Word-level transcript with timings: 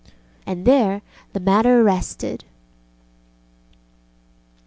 And 0.47 0.65
there 0.65 1.03
the 1.33 1.39
matter 1.39 1.83
rested. 1.83 2.43